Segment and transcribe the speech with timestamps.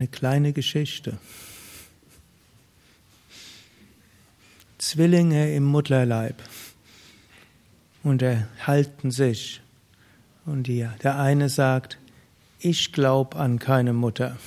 [0.00, 1.18] Eine kleine Geschichte.
[4.78, 6.36] Zwillinge im Mutterleib
[8.04, 9.60] unterhalten sich
[10.46, 11.98] und die, der eine sagt,
[12.60, 14.38] ich glaube an keine Mutter.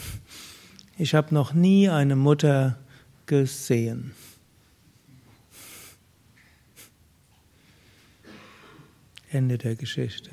[0.98, 2.80] Ich habe noch nie eine Mutter
[3.26, 4.14] gesehen.
[9.30, 10.30] Ende der Geschichte.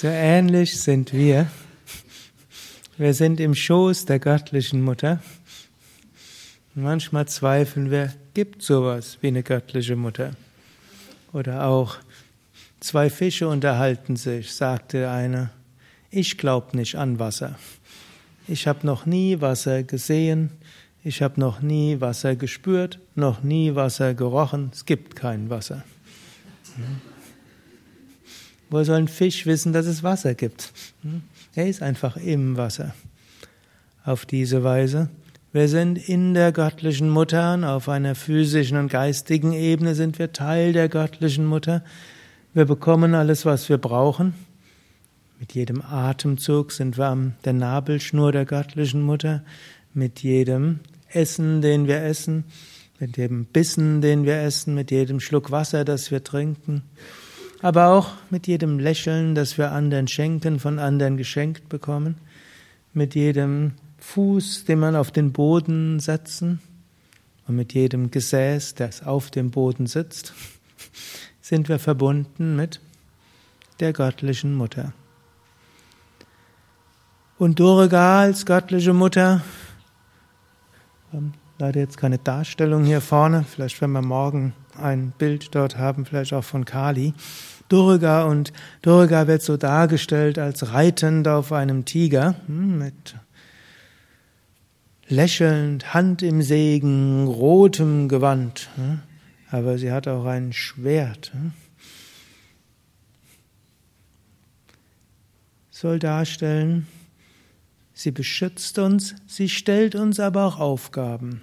[0.00, 1.50] So ähnlich sind wir.
[2.96, 5.20] Wir sind im Schoß der göttlichen Mutter.
[6.74, 10.30] Manchmal zweifeln wir, gibt sowas wie eine göttliche Mutter?
[11.34, 11.98] Oder auch
[12.80, 15.50] zwei Fische unterhalten sich, sagte einer.
[16.10, 17.58] Ich glaube nicht an Wasser.
[18.48, 20.48] Ich habe noch nie Wasser gesehen.
[21.04, 24.70] Ich habe noch nie Wasser gespürt, noch nie Wasser gerochen.
[24.72, 25.84] Es gibt kein Wasser.
[26.76, 27.19] Hm?
[28.70, 30.72] Woher soll ein Fisch wissen, dass es Wasser gibt?
[31.02, 31.22] Hm?
[31.56, 32.94] Er ist einfach im Wasser.
[34.04, 35.10] Auf diese Weise.
[35.52, 40.72] Wir sind in der göttlichen Mutter, auf einer physischen und geistigen Ebene sind wir Teil
[40.72, 41.82] der göttlichen Mutter.
[42.54, 44.34] Wir bekommen alles, was wir brauchen.
[45.40, 49.42] Mit jedem Atemzug sind wir an der Nabelschnur der göttlichen Mutter.
[49.92, 52.44] Mit jedem Essen, den wir essen,
[53.00, 56.84] mit jedem Bissen, den wir essen, mit jedem Schluck Wasser, das wir trinken
[57.62, 62.16] aber auch mit jedem Lächeln, das wir anderen schenken, von anderen geschenkt bekommen,
[62.92, 66.60] mit jedem Fuß, den man auf den Boden setzen
[67.46, 70.32] und mit jedem Gesäß, das auf dem Boden sitzt,
[71.40, 72.80] sind wir verbunden mit
[73.80, 74.92] der göttlichen Mutter.
[77.38, 79.42] Und Durga als göttliche Mutter,
[81.58, 84.52] leider jetzt keine Darstellung hier vorne, vielleicht wenn wir morgen
[84.82, 87.14] ein Bild dort haben, vielleicht auch von Kali.
[87.68, 93.14] Durga und Durga wird so dargestellt als reitend auf einem Tiger hm, mit
[95.08, 98.68] lächelnd, Hand im Segen, rotem Gewand.
[98.76, 99.00] Hm.
[99.50, 101.32] Aber sie hat auch ein Schwert.
[101.32, 101.52] Hm.
[105.70, 106.86] Soll darstellen,
[107.94, 111.40] sie beschützt uns, sie stellt uns aber auch Aufgaben.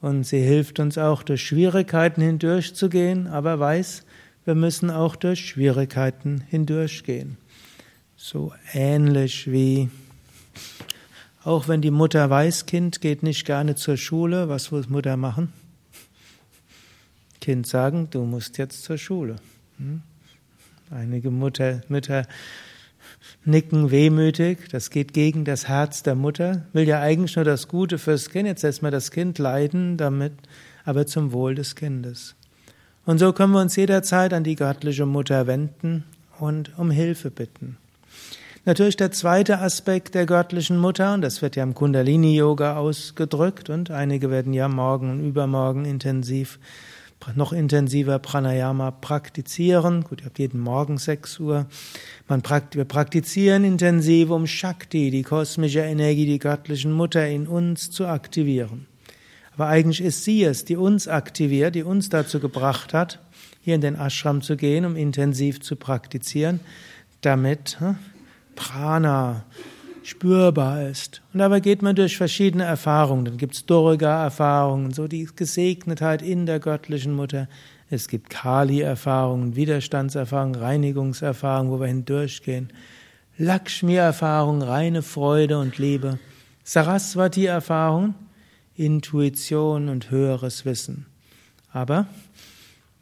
[0.00, 4.04] Und sie hilft uns auch durch Schwierigkeiten hindurchzugehen, aber weiß,
[4.44, 7.38] wir müssen auch durch Schwierigkeiten hindurchgehen.
[8.16, 9.88] So ähnlich wie
[11.46, 15.52] auch wenn die Mutter weiß, Kind geht nicht gerne zur Schule, was muss Mutter machen?
[17.40, 19.36] Kind sagen, du musst jetzt zur Schule.
[19.78, 20.02] Hm?
[20.90, 22.26] Einige Mutter, Mütter
[23.44, 27.98] nicken wehmütig, das geht gegen das Herz der Mutter, will ja eigentlich nur das Gute
[27.98, 30.32] fürs Kind, jetzt lässt man das Kind leiden damit,
[30.84, 32.34] aber zum Wohl des Kindes.
[33.04, 36.04] Und so können wir uns jederzeit an die göttliche Mutter wenden
[36.38, 37.76] und um Hilfe bitten.
[38.64, 43.92] Natürlich der zweite Aspekt der göttlichen Mutter, und das wird ja im Kundalini-Yoga ausgedrückt, und
[43.92, 46.58] einige werden ja morgen und übermorgen intensiv
[47.34, 50.04] noch intensiver Pranayama praktizieren.
[50.04, 51.66] Gut, ihr habt jeden Morgen 6 Uhr.
[52.28, 57.90] Man prakt wir praktizieren intensiv, um Shakti, die kosmische Energie, die göttlichen Mutter in uns
[57.90, 58.86] zu aktivieren.
[59.54, 63.20] Aber eigentlich ist sie es, die uns aktiviert, die uns dazu gebracht hat,
[63.62, 66.60] hier in den Ashram zu gehen, um intensiv zu praktizieren,
[67.22, 67.96] damit hm,
[68.54, 69.44] Prana,
[70.06, 71.20] spürbar ist.
[71.32, 73.24] Und dabei geht man durch verschiedene Erfahrungen.
[73.24, 77.48] Dann gibt es Durga-Erfahrungen, so die Gesegnetheit in der göttlichen Mutter.
[77.90, 82.72] Es gibt Kali-Erfahrungen, Widerstandserfahrungen, Reinigungserfahrungen, wo wir hindurchgehen.
[83.36, 86.20] Lakshmi-Erfahrungen, reine Freude und Liebe.
[86.62, 88.14] Saraswati-Erfahrungen,
[88.76, 91.06] Intuition und höheres Wissen.
[91.72, 92.06] Aber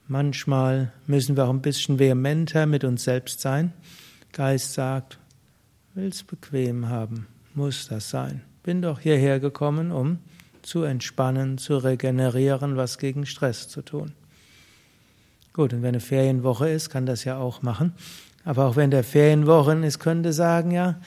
[0.08, 3.74] manchmal müssen wir auch ein bisschen vehementer mit uns selbst sein.
[4.32, 5.18] Geist sagt,
[5.94, 7.26] will es bequem haben.
[7.54, 8.42] Muss das sein?
[8.64, 10.18] Bin doch hierher gekommen, um
[10.62, 14.12] zu entspannen, zu regenerieren, was gegen Stress zu tun.
[15.52, 17.92] Gut, und wenn eine Ferienwoche ist, kann das ja auch machen.
[18.44, 21.00] Aber auch wenn der Ferienwochen ist, könnte sagen, ja,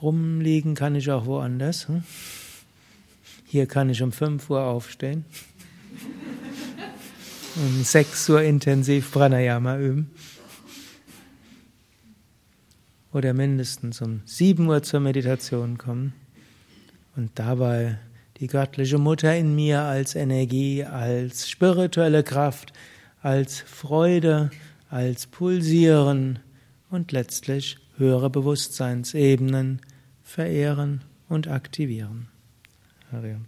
[0.00, 1.88] rumliegen kann ich auch woanders.
[1.88, 2.04] Hm?
[3.46, 5.24] Hier kann ich um 5 Uhr aufstehen.
[7.56, 10.10] Um 6 Uhr intensiv Pranayama üben
[13.16, 16.12] oder mindestens um 7 Uhr zur Meditation kommen
[17.16, 17.96] und dabei
[18.38, 22.74] die göttliche Mutter in mir als Energie, als spirituelle Kraft,
[23.22, 24.50] als Freude,
[24.90, 26.40] als Pulsieren
[26.90, 29.80] und letztlich höhere Bewusstseinsebenen
[30.22, 32.28] verehren und aktivieren.
[33.10, 33.46] Hariam